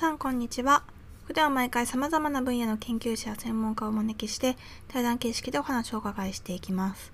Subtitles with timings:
[0.00, 0.82] さんこんにちは。
[1.24, 4.56] 普段は毎回様々な分野の研究者や専門家をお招きして
[4.88, 7.12] 対談形式でお話をお伺いしていきます。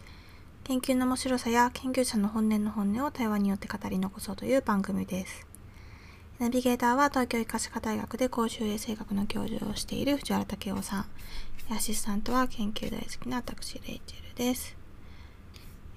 [0.63, 5.49] 研究の面白さや研究者の本音の本音を対話によって語り残そうという番組です。
[6.39, 11.07] ナビゲーターは東京医科歯科大学で公衆衛生学の教授をしている藤原武雄さん。
[11.75, 14.77] アシスタントは研究大好きな私レイチェルです。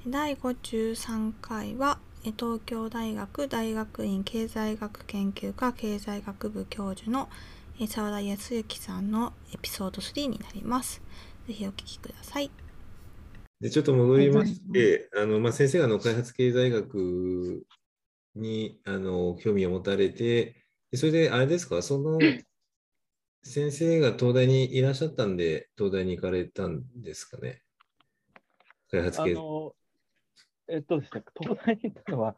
[0.08, 7.30] 第53回は東京大学大学院経済学研究科経済学部教授の
[7.80, 11.02] え澤田康之さんのエピソード3になります。
[11.48, 12.52] ぜひお聞きください。
[13.62, 17.66] で、ちょっと戻りまして、あの、まあ、先生があの開発経済学
[18.36, 20.56] に、あの、興味を持たれて、
[20.92, 22.20] でそれで、あれですか、その、
[23.44, 27.62] 先生が東大にいらっしゃったんで、東大に行かれたんですかね？
[28.92, 29.79] 開発経済。
[30.70, 32.36] えっとですね、東大に行ったのは、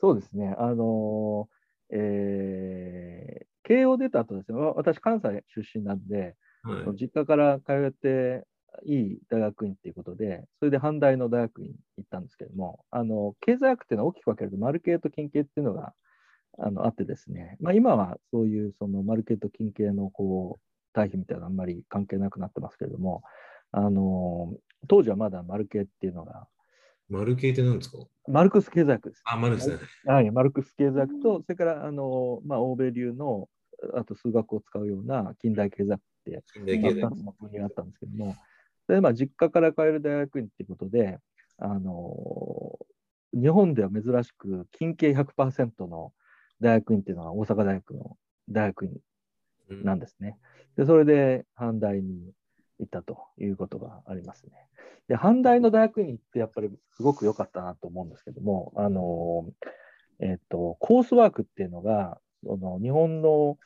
[0.00, 1.48] そうですね、あの、
[1.90, 6.96] えー、慶応出た後ですね、わ私、関西出身なんで、はい。
[7.00, 8.44] 実家から通って
[8.84, 15.94] いい大学院っていうことで、それで阪大の大学院行ったんですけども、あの経済学っていうのは大きく分けると、丸系と近系っていうのが
[16.58, 20.60] あのあってですね、まあ、今はそういうその丸系と近系のこう
[20.92, 23.22] 対比みたいなのあんまり関係なくなってますけれども、
[23.72, 24.54] あの
[24.88, 26.46] 当時はまだ丸系っていうのが、
[27.08, 27.98] 丸系って何ですか？
[28.26, 29.22] マルクス経済学です。
[29.24, 29.78] あ、丸ですね。
[30.04, 33.48] はい、マルクス経済学と、それからあの、まあ、欧米流の
[33.94, 38.38] あと数学を使うような近代経済学って近代経済あったの分野があったんですけども、
[38.88, 41.18] でまあ実家から通える大学院っていうことで、
[41.58, 42.78] あの
[43.32, 46.12] 日本では珍しく近系100%の
[46.60, 48.16] 大学院っていうのが大阪大学の
[48.50, 48.92] 大学院
[49.70, 50.38] うんなんですね。
[50.76, 52.32] で、それで阪大に
[52.78, 54.52] 行ったということがありますね。
[55.08, 59.46] で、阪大の大学院行ってやっぱりすごく良かったなと思うんですけども、あの、
[60.20, 63.58] えっと、コースワークっていうのが、その日本の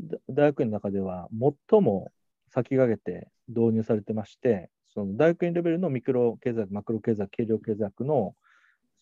[0.00, 1.28] だ大学院の中では
[1.70, 2.12] 最も
[2.48, 8.34] 先駆けて導入されてまして、その大学院レベルのミクロ経済学、マクロ経済学、軽量経済学の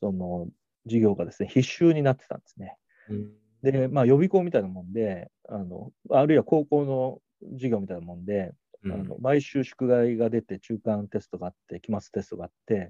[0.01, 0.49] その
[0.85, 2.77] 授業がですね、必修になってたんですね。
[3.09, 3.31] うん
[3.63, 7.19] で、まあ、予備校みたいなもんで、あのあるいは高校の
[7.53, 8.53] 授業みたいなもんで、うん
[8.85, 12.89] あの毎週宿題が出て、中間テストがあって、期末テストがあって、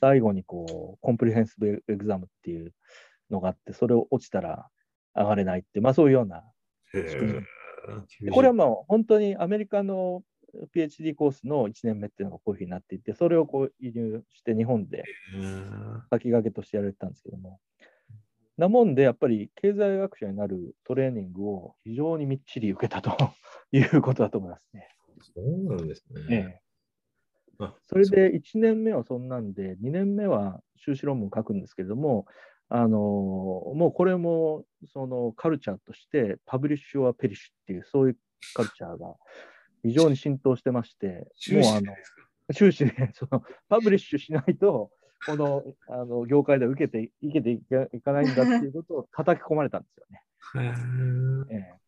[0.00, 2.72] 最後にこうコンプリヘンシブエグザムっていう
[3.30, 4.68] のがあって、それを落ちたら
[5.14, 6.44] 上がれないって、まあ、そういうような、
[8.32, 10.22] これはもう本当にアメリカの
[10.74, 15.04] PhD コースの1年目っていうのがこういうふうになっていて、それをこう輸入して日本で
[16.10, 17.60] 先駆けとしてやられてたんですけども。
[18.56, 23.32] なもんで、やっぱり経済学者になるトレーニングを非常にみっちり受けたと
[23.72, 24.93] いうことだと思いますね。
[25.32, 26.60] そうなんですえね。
[27.60, 32.26] え、あそれで1年目はそんなんで、2年目は修士論文書くんですけれども、
[32.68, 38.16] あのもうこれもそのカルチャーとして、パブリッシュ・はペリッシュっていう、そういう
[38.54, 39.14] カルチャーが
[39.82, 41.94] 非常に浸透してまして、修士もうあの
[42.54, 44.90] 終始ね、 そのパブリッシュしないと、
[45.26, 47.60] このあの業界では受けていけてい
[48.02, 50.22] かないんだっていうことを叩き込まれたんですよね。
[51.48, 51.83] ええ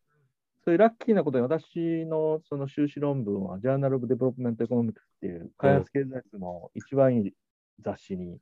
[0.67, 7.33] そういうラッキーなことに、私のその修士論文は、 Journal of Development Economics っていう開発経済学の一番いい
[7.79, 8.37] 雑誌に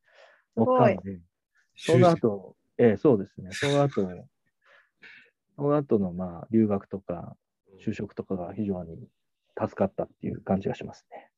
[0.55, 1.19] 載ったので、
[1.75, 4.09] その後、ええ、そうですね、その後、
[5.55, 7.37] その後のまあ留学とか
[7.79, 8.97] 就職とかが非常に
[9.55, 11.31] 助かったっていう感じがしますね。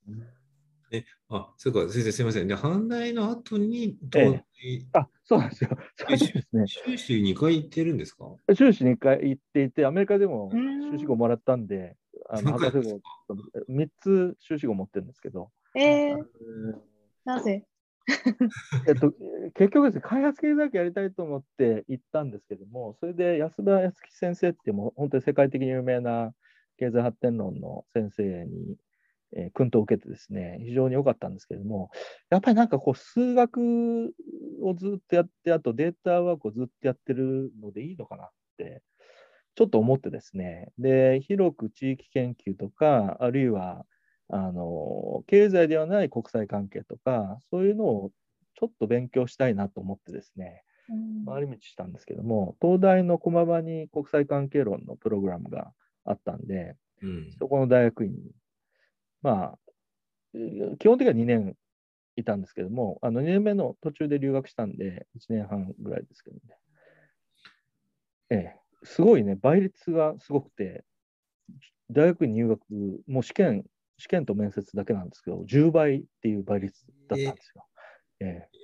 [0.92, 2.48] え、あ、そうか、先生すみません。
[2.48, 5.78] で、阪大の後に、え東あ、そうなんですよ。
[5.96, 8.26] それでですね大、修士2回行ってるんですか？
[8.56, 10.92] 修士2回行っていて、アメリカでもうん。
[10.92, 11.98] 修士号もらったんで、
[12.30, 13.02] あの博士号、
[13.70, 16.24] 3つ修士号持ってるんですけど、えー、
[17.26, 17.66] なぜ？
[18.88, 19.12] えっと、
[19.56, 26.34] 結局ですね、開発経済学やりたいと思って行ったんですけども、それで安田康樹先生っていうもう本当に世界的に有名な
[26.78, 28.78] 経済発展論の先生に、
[29.36, 31.92] えー訓導を受けてですね、非常に良かったんですけれども、
[32.30, 34.14] やっぱりなんかこう、数学
[34.62, 38.84] をずっとやって、あとデータワークをずっとやってるのでいいのかなって、
[39.56, 43.86] ちょっと思ってですね、で、広く地域研究とか、あるいは、
[44.30, 48.12] あの経済ではない国際関係とか、そういうのを
[48.56, 50.64] ちょっと勉強したいなと思ってですね、
[51.26, 55.72] 回り道したんですけども、東大の駒場に国際関係論のプログラムが
[56.06, 57.32] あったんで、うん。
[57.40, 58.32] そこの大学院に、
[59.22, 59.60] まあ、
[60.80, 61.56] 基本的には2年
[62.16, 66.42] いたんですけども、あの2年目の途中で留学したんで、1年半ぐらいですけどね。
[68.30, 70.84] ええ、すごいね、倍率がすごくて、
[71.90, 72.62] 大学院入学、
[73.08, 73.66] もう試験、
[73.98, 77.66] 試験と面接だけなんですけど、10倍っていう倍率だったんですよ。
[78.20, 78.57] ええ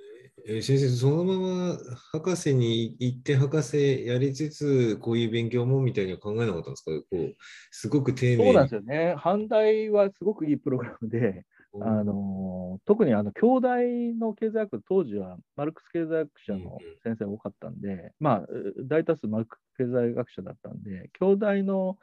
[0.46, 1.78] えー先生、そのまま
[2.12, 6.92] 博士に行って博士やりつつ、こういう勉強もみたいには考えなかったんですか？
[6.92, 7.36] こう、
[7.72, 8.44] すごく丁寧に。
[8.46, 9.16] そうなんですよね。
[9.18, 11.46] 阪大はすごくいいプログラムで、
[11.82, 18.48] あの特にあの京大の経済学、当時はマルクス経済学者の先生が多かったんで、まあ、
[18.86, 21.98] 大多数マルクス経済学者だったんで、京大の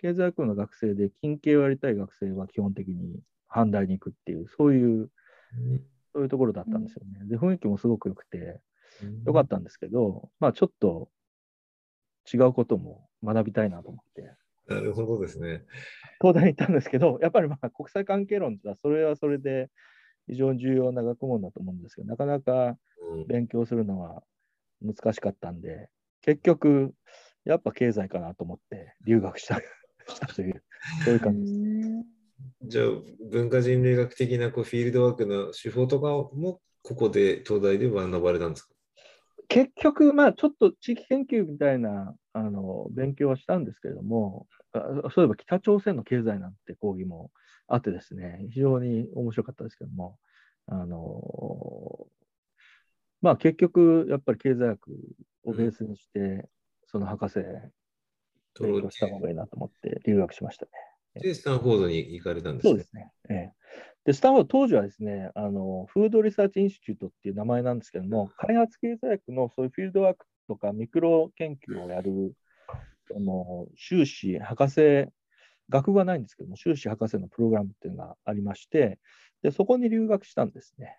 [0.00, 3.18] 経済学部の学生で金系をやりたい学生は基本的に
[3.52, 7.26] 阪大に行くっていう、そういう、うんそういうところだったんですよね。
[7.26, 8.60] で、雰囲気もすごく良くて、うん
[9.24, 11.08] 良かったんですけど、まあちょっと
[12.32, 14.34] 違うことも学びたいなと思って、
[14.68, 15.64] なるほどですね。
[16.20, 19.70] 東大に行ったんですけど、やっぱりまあ国際関係論はそれはそれで
[20.28, 22.76] 非常に重要な学問だと思うんですけど、なかなか
[23.12, 24.22] うん勉強するのは
[24.82, 25.88] 難しかったんで、
[26.22, 26.94] 結局、
[27.44, 29.60] やっぱ経済かなと思って留学した
[30.08, 30.62] したという、
[31.04, 32.19] そういう感じです。
[32.62, 32.86] じゃあ、
[33.30, 38.74] 文化人類学的なこうフィールドワークの手法とかも、ここで東大で学ばれたんですか？
[39.48, 44.80] 結局、まあ、ちょっと地域研究みたいなあの勉強はしたんですけれども、そ
[45.18, 47.32] ういえば北朝鮮の経済なんて講義も
[47.66, 50.18] あってですね、非常に面白かったですけども、
[50.66, 52.06] あの
[53.22, 54.90] まあ、結局、やっぱり経済学
[55.44, 56.48] をベースにして、
[56.86, 57.40] その博士
[58.60, 60.70] 勉強した方がいいなと思って留学しましたね。
[61.14, 63.12] で、スタンフォードに行かれたんですねそうですね。
[63.28, 63.52] ええ
[64.04, 72.34] で、スタンフォード当時はですね、あの、 Food Research Institute っていう名前なんですけども、開発経済学のそういうフィールドワークとかミクロ研究をやる、
[73.12, 75.08] その修士、博士、
[75.68, 78.98] 学部はないんですけども、修士博士のプログラムっていうのがありまして、
[79.42, 80.96] で、そこに留学したんですね。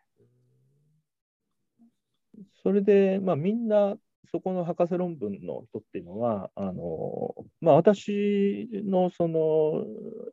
[2.63, 3.97] それで、まあ、みんな、
[4.29, 9.85] そこの博士論文の人っていうのは、あのまあ、私のその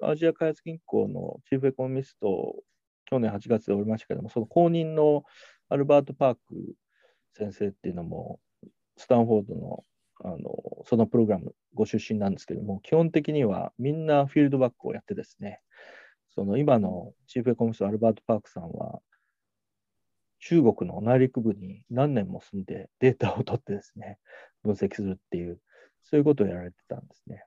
[0.02, 2.56] アジア開発銀行のチーフエコノミスト、
[3.06, 5.24] 去年8月でおりましたけども、その後任の
[5.68, 6.40] アルバート・パーク
[7.32, 8.40] 先生っていうのも、
[8.96, 9.84] スタンフォードの
[10.24, 10.38] あの
[10.84, 15.60] そのプログラムご出身なんですけども、基本的にはみんなフィールドバックをやってですね、
[16.34, 19.00] その今のチーフエコノミスト、アルバート・パークさんは、
[20.40, 24.18] 中国の内陸部に何年も住んでデータを取ってですね、
[24.62, 25.60] 分析するっていう、
[26.04, 27.44] そういうことをやられてたんですね。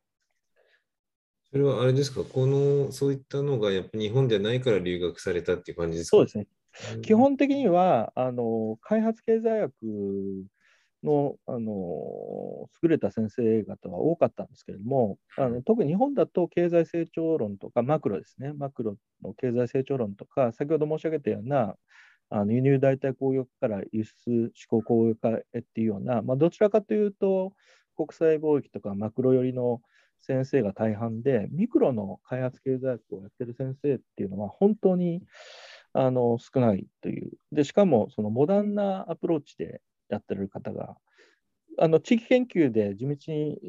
[1.52, 6.18] それはあれですか、この、そういったのがやっぱ日本ではないから留学されたっていう感じですか？
[6.18, 6.48] そうですね。
[6.96, 7.02] うん。
[7.02, 9.74] 基本的には、あの開発経済学
[11.04, 21.76] のあの優れた先生方は多かったんですけれども、あの特に日本だと経済成長論とか、マクロですね、マクロの経済成長論とか、先ほど申し上げたような、
[22.32, 27.54] あの輸入代替工業化から輸出志向工業化へっていうような、まあ、どちらかというと、
[27.96, 29.82] 国際貿易とかマクロ寄りの
[30.22, 35.22] 先生が大半で、ミクロの開発経済学をやってる先生っていうのは、本当に
[35.92, 37.32] あの少ないという。
[37.52, 40.96] で、しかも、そのモダンなアプローチでやってる方が、
[41.78, 43.60] あの地域研究で地道に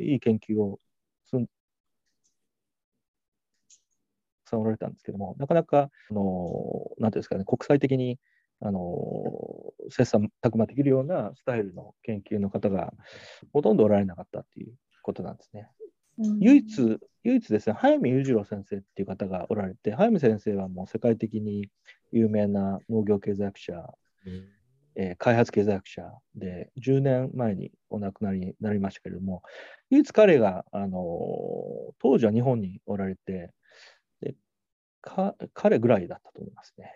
[0.00, 0.80] いい研究を
[4.44, 8.18] すんさんおられたんですけども、なかなか、あのなんていうんですかね、国際的に
[8.60, 12.92] あの切磋琢磨できるようなスタイルの研究の方が
[13.52, 15.68] ほとんどおられなかったっていうことなんですね。
[16.40, 21.68] 唯一、唯一ですね、早見裕次郎先生っていう方がおられて、早見先生はもう世界的に
[22.12, 23.72] 有名な農業経済学者、
[24.26, 24.44] うん
[24.96, 26.02] えー開発経済学者
[26.36, 29.42] で、10年前にお亡くなりになりましたけれども、
[29.90, 31.00] 唯一彼が、あの
[31.98, 33.50] 当時は日本におられてで
[35.04, 36.90] か、彼ぐらいだったと思いますね。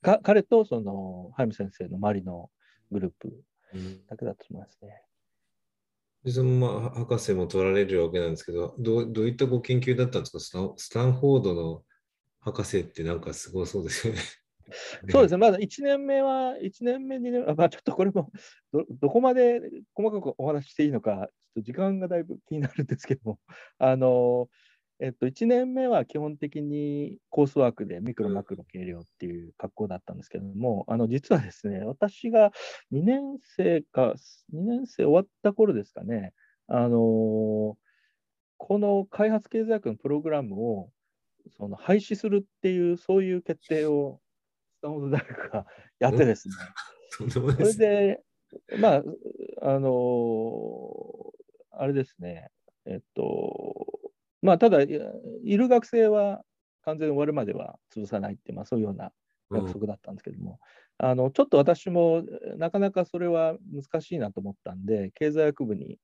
[0.00, 2.50] か彼とその早見先生の周りの
[2.90, 3.32] グループ
[3.74, 5.02] うんだけだと思いますね。
[6.24, 10.40] で、そのまあ、博士も取られるわけなんですけど、どうどういったご研究だったんですか？
[10.40, 11.82] スタンスタンフォードの
[12.40, 14.20] 博士ってなんかすごそうですよね。
[15.10, 18.30] そうですね、まだ1年目は、1年目にね、あまあ、ちょっとこれも
[18.72, 19.60] ど、どこまで
[19.92, 23.40] 細かくお話ししていいのか、ちょっと時間がだいぶ気になるんですけども、
[23.78, 24.48] あの、
[25.02, 32.52] えっと、1年目は基本的にコースワークでミクロ、マクロ、計量っていう格好だったんですけども、あの、実はですね、私が
[32.92, 34.14] 2年生か、
[34.54, 36.32] 2年生終わった頃ですかね、
[36.68, 37.76] あの、
[38.58, 40.90] この開発経済学のプログラムを
[41.56, 44.20] その廃止するっていう、そういう決定を
[44.78, 45.66] スタンフォード大学が
[45.98, 46.54] やってですね、
[47.28, 47.40] そ。
[47.40, 48.20] れで、
[48.78, 49.02] まあ、
[49.62, 51.32] あの
[51.72, 52.50] あれですね、
[52.86, 53.81] えっと、
[54.42, 54.88] まあ、ただ、い
[55.44, 56.44] いる学生は
[56.82, 59.12] 完全に終わるまでは潰さないって、まあ、そういうような
[59.52, 60.58] 約束だったんですけども、
[60.98, 62.22] あのちょっと私も
[62.56, 65.98] なかなかそれは難しいなと思ったんで、経済学部に、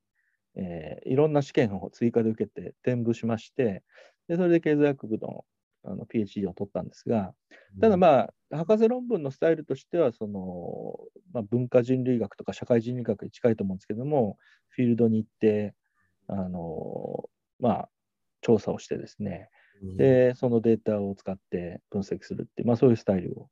[0.57, 3.85] えーいろんな試験を追加で受けて転部しまして、
[4.29, 5.45] でそれで経済学部の
[5.85, 7.35] ああの PhD を取ったんですが、
[7.81, 10.97] ただまあ、博士論文のスタイルとしては、その、
[11.33, 14.37] まあ、文化人類学とか社会人類学に近いと思うんですけども、
[14.69, 15.75] フィールドに行って、
[16.29, 17.31] あの、
[17.61, 17.91] まあ、
[18.41, 19.49] 調査をしてですね、
[19.83, 23.49] で、そのデータを使って分析するっていう、まあ、そういうスタイルを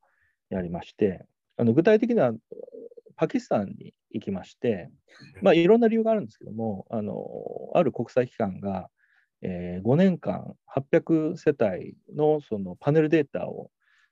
[0.50, 1.25] やりまして、
[1.57, 2.33] あの具体的には
[3.16, 4.90] パキスタンに行きまして、
[5.43, 7.14] まあ、いろんな理由があるんですけども、あの
[7.75, 8.88] ある国際機関が、
[9.43, 13.71] えー、5年間800世帯のそのパネルデータを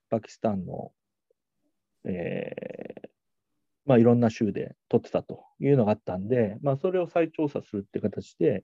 [0.09, 0.91] パキスタンの、
[2.05, 3.09] えー
[3.85, 8.63] まあ、いろんな州で取ってたというのがあったんで、まあ、それを再調査するっていう形で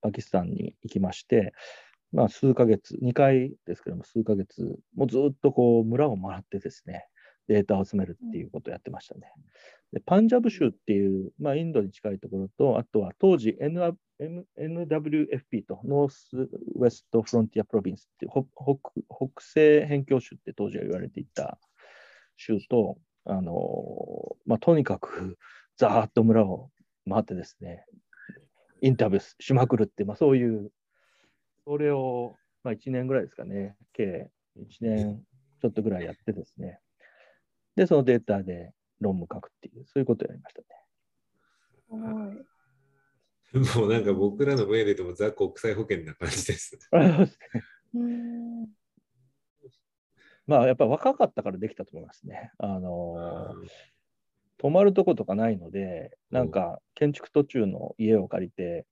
[0.00, 1.52] パキスタンに行きまして、
[2.12, 4.62] まあ、数ヶ月、2回ですけども、数ヶ月、
[4.94, 7.06] もうずっとこう村を回ってですね、
[7.48, 9.32] データを集めるっていうことをやってましたね。
[9.92, 13.94] でパンジャブ州っていう、まあ、インドに近いところと、あとは当時 NWFP
[15.66, 18.44] とノースウェストフロンティアプロビンスっていう北
[19.08, 21.58] 北西辺境州って当時は言われていた
[22.36, 25.38] 州と、あのまあ、とにかく
[25.76, 26.70] ざーっと村を
[27.08, 27.84] 回ってですね、
[28.80, 30.70] インタビューしまくるって、まあ、そういう、
[31.64, 35.22] それを、まあ、1年ぐらいですかね、計1年
[35.60, 36.80] ちょっとぐらいやってですね、
[37.76, 40.66] で、そのデータで論文書くっていう、そういうことをやりましたね。
[43.76, 46.76] もうなんか僕らの分野で言うとザ・国際保険な感じです。
[50.46, 52.52] まあやっぱり若かったからできたと思いますね。
[52.58, 53.68] あのー、
[54.58, 58.86] 泊まるとことかないので、なんか建築途中の家を借りて、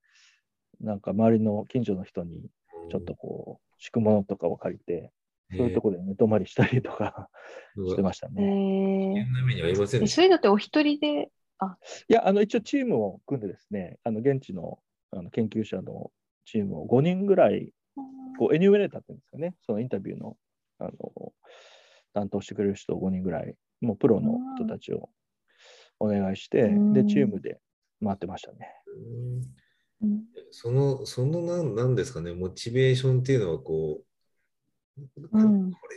[0.81, 2.49] なんか周りの近所の人に
[2.91, 5.13] ちょっとこう、敷くものとかを借りて、
[5.57, 7.29] そういうところで寝泊まりしたりとか
[7.77, 8.35] してましたね。
[8.43, 10.29] そうい。
[10.29, 11.31] うのってお一人で？
[11.59, 11.79] あ。
[12.09, 14.79] いや、あの一応チームを組んでですね、あの現地の
[15.13, 16.11] あの研究者の
[16.45, 17.73] チームを5人ぐらい、
[18.39, 20.37] こうエニューレーターって言うんですかね、そのインタビューの
[20.79, 21.33] あの
[22.15, 25.09] 担当してくれる人を5人ぐらい、もうプロの人たちを
[26.01, 27.61] お願いして、で、チームで
[28.03, 28.71] 回ってましたね。
[30.51, 34.05] その、そのなん、なんですかね、モチベーションっていうのは、こう、
[35.29, 35.39] こ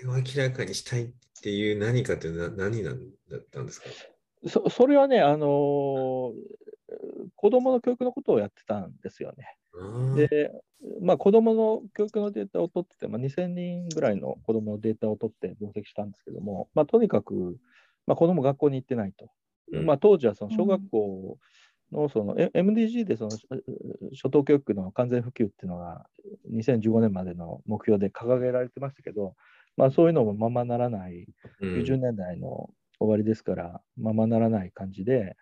[0.01, 1.09] れを明らかにしたいっ
[1.41, 3.87] ていう何かっていうのは何なんだったんですか？
[4.47, 6.33] そそれはね、あのー、
[7.35, 9.57] 子どもの教育のことをやってたんですよね。
[10.15, 10.51] で、
[11.01, 17.57] まあ、子どもの教育のデータを取ってて、まあ、2000人ぐらいの子どものデータを取って分析したんですけども、まあ、とにかく、
[18.07, 19.29] まあ、子ども学校に行ってないと。
[19.73, 21.37] うん、まあ、当時はその小学校
[21.91, 23.31] のその MDG でその
[24.11, 26.05] 初等教育の完全普及っていうのが
[26.53, 29.35] 2015年までの目標で掲げられてましたけど、
[29.77, 31.27] まあ、そういうのもままならない、
[31.61, 32.69] 90年代の
[32.99, 35.35] 終わりですから、ままならない感じで、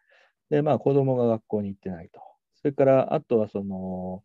[0.50, 2.20] で、まあ、子供が学校に行ってないと。
[2.56, 4.24] それから、あとはその、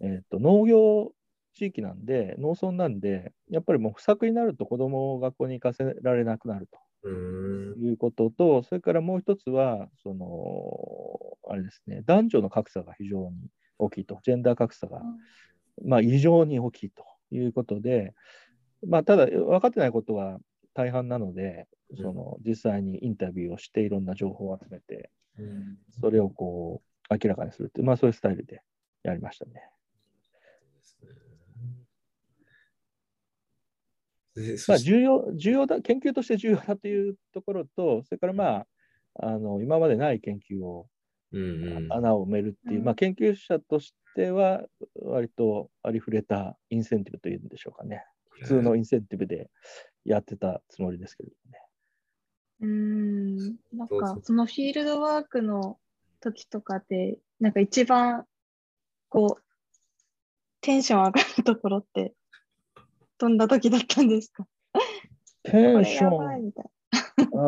[0.00, 1.12] えっ、ー、と、農業
[1.54, 6.78] 地域なんで、農村なんで、やっぱりもう不作になると子供を学校に行かせられなくなると
[7.08, 15.02] いうことと、それからもう一つは、その、あれですね、男女の格差が非常に大きいと、ジェンダー格差が、
[15.84, 18.14] まあ、異常に大きいということで、
[18.86, 20.38] まあ、ただ、分かってないことは
[20.74, 21.66] 大半なので、
[21.96, 25.10] その実際にインタビューをしていろんな情報を集めて、
[26.00, 28.62] それをこう明らかにするっていう、まあ、そういうスタイルで
[29.02, 29.69] やりましたね。
[34.68, 38.66] まあ、重要重要だ研究として重要だというところと、それからまあ、
[39.22, 40.86] あの今までない研究を、
[41.90, 44.62] 穴を埋めるっていう、まあ、研究者としては、
[45.02, 48.04] 割とありふれたインセンティブというんでしょうかね。
[48.30, 49.50] 普通のインセンティブで
[50.04, 51.34] やってたつもりですけどね。
[52.62, 53.36] うん、
[53.72, 55.78] なんかそのフィールドワークの
[56.20, 58.26] 時とかで、なんか一番
[59.10, 59.42] こう、
[60.62, 62.14] テンション上がるところって、
[63.20, 64.46] どんな時だったんですか？
[65.44, 66.52] テンション、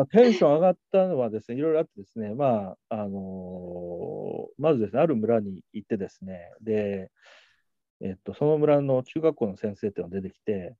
[0.01, 7.09] あテンション上がったのはですね、いろいろあってですね、まあ、あのー、まずですね、ある村に行ってですね、で、
[8.01, 10.75] えっと、その村の中学校の先生っていうのが出てきて、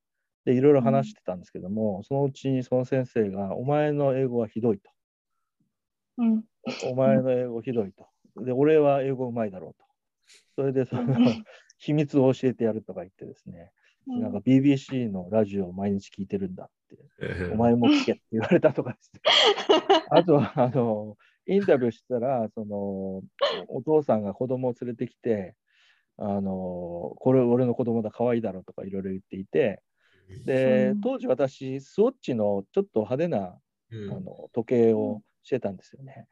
[0.45, 4.91] で、いろいろ話してたんですけども、うん、そのうちにその先生が、お前の英語はひどいと。
[6.17, 6.43] うん、
[6.91, 8.07] お前の英語ひどいと。
[8.43, 9.85] で、俺は英語うまいだろうと。
[10.55, 11.03] それで、その、
[11.77, 13.69] 秘密を教えてやるとか言ってですね、うん、
[14.07, 19.21] なんか BBC のラジオを毎日聞いてるんだって、お前も聞けって言われたとかですね。
[20.09, 21.17] あとは、あの、
[21.47, 23.21] インタビューしたら、その、
[23.67, 25.55] お父さんが子供を連れてきて、
[26.17, 29.81] あの、これ俺の子供だ、可愛いだろうとかいろいろ言っていて、
[30.45, 33.57] で、当時私、スウォッチのちょっと派手な、
[33.91, 36.27] うん、あの時計をしてたんですよね。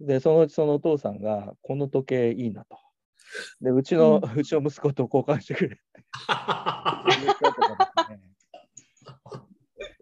[0.00, 2.78] で、そのうちそのお父さんが、この時計いいなと。
[3.60, 5.78] で、うちの、うん、うちの息子と交換してくれ。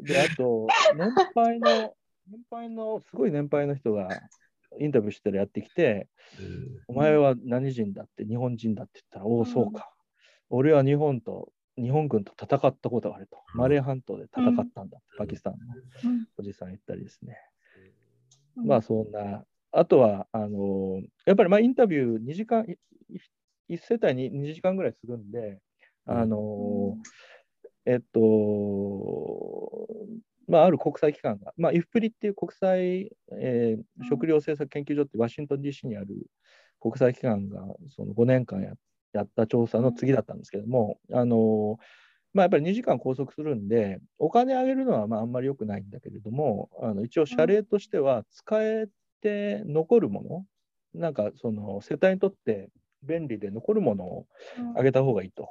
[0.00, 0.66] で、あと、
[0.97, 1.95] 年配の、
[2.31, 4.09] 年配の、すごい年配の人が
[4.78, 6.09] インタビューしてるやってきて、
[6.88, 9.90] お前は何人だって、日本人だって言ったら、おお、そうか。
[10.50, 13.43] 俺は日本と、日本軍と戦ったことがあると。
[13.54, 15.59] マレー半島で戦ったんだって、パキスタンの
[16.37, 17.38] おじさん言ったりですね。
[18.57, 19.45] まあ、そんな。
[19.76, 22.64] あとは、あのやっぱりまあインタビュー2時間、
[23.69, 25.59] 1世帯に2時間ぐらいするんで、
[26.07, 26.97] あの
[27.87, 29.88] えっと、
[30.47, 36.09] まあ、ある国際機関が、まあ、イフプリっていう国際、えー、食料政策研究所ってワシントン DC にある
[36.81, 37.61] 国際機関が
[37.97, 38.73] その5年間や
[39.14, 41.78] やった調査の次だったんですけども、あの
[42.33, 48.88] まあ、やっぱり2時間拘束するんで、お金あげるのはまああんまり良くないんだけれども、あの一応、謝礼としては使え
[49.25, 50.23] て残るも
[50.95, 52.69] の、なんかその世帯にとって
[53.02, 54.26] 便利で残るものを
[54.76, 55.49] あげた方がいいと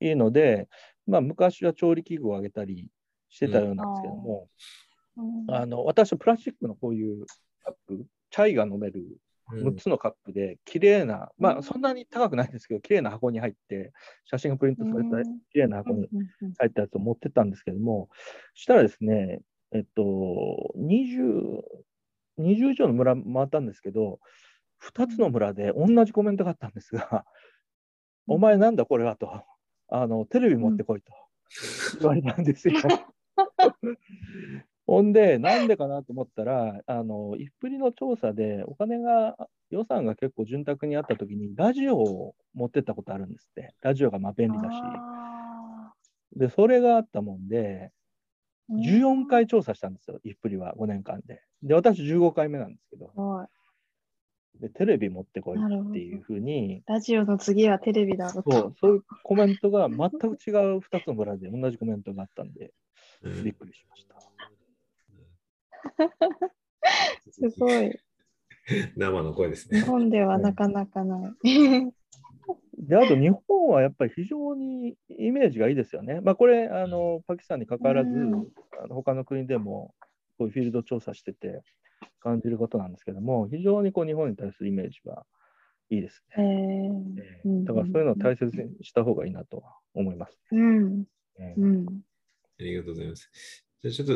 [0.00, 0.68] いうので、
[1.06, 2.88] まあ、昔は調理器具をあげたり
[3.28, 4.48] してたようなんですけども、
[5.16, 7.26] うん、あの私はプラスチックのこういう
[7.64, 9.02] カップ、チャイが飲める
[9.52, 13.92] 6つのカップで、綺麗な、うん、まあそんなに高くないんですけど、綺麗な箱に入って、
[14.24, 16.08] 写真がプリントされた綺麗な箱に
[16.58, 18.08] 入ったやつを持ってったんですけども、
[18.54, 19.40] したらですね、
[19.72, 21.60] えっと、20、
[22.38, 24.20] 20以上の村回ったんですけど、
[24.94, 27.24] 2つの村で同じコメントがあったんですが、
[28.26, 29.42] お前なんだこれはと、
[29.88, 31.12] あのテレビ持ってこいと
[32.00, 32.74] 言われたんですよ。
[34.86, 39.36] ほんで、なんでかなと思ったら、あの、イフプリの調査で、お金が、
[39.70, 43.74] 予算が結構潤沢にあったときに、ラジオを持ってったことあるんですって。
[43.80, 44.80] ラジオがまあ便利だし。
[46.36, 47.90] で、それがあったもんで、
[48.70, 51.42] 14回調査したんですよ、イフプリは5年間で。
[51.62, 53.12] で、私15回目なんですけど。
[54.60, 56.82] でテレビ持ってこいっていうふうに。
[56.86, 62.72] ラジオの次はテレビだろそう、そういうコメントが全く違う2つの村で同じコメントがあったんで、
[63.22, 64.16] びっくりしました。
[67.30, 67.98] すごい。
[68.96, 69.80] 生の声ですね。
[69.80, 71.32] 日本ではなかなかない。
[72.78, 76.20] で、あと日本はやっぱり非常にイメージがいいですよね。
[76.20, 79.94] まあ、これ、あのパキスタンにかかわらず、あの他の国でも
[80.38, 81.62] こういうフィールド調査してて
[82.20, 85.24] 感じることなんですけども、非常にこう日本に対するイメージは
[85.90, 87.02] いいですね。
[87.44, 89.62] えー、だからそういうのを大切にした方がいいなと
[89.94, 90.58] 思います、ね。
[90.58, 91.04] うん、
[91.38, 91.86] えー、うん。
[91.86, 93.30] ありがとうございます。
[93.82, 94.14] じゃちょっと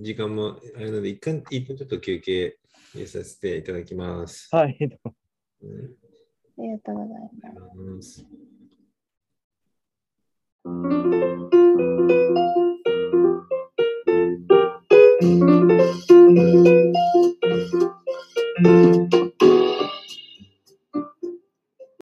[0.00, 2.56] 時間もあれなので、一回、一分ちょっと休憩
[3.06, 4.48] させていただきます。
[4.54, 4.78] はい。
[4.80, 5.08] あ
[6.62, 7.30] ありがとうござい
[7.74, 8.24] ます。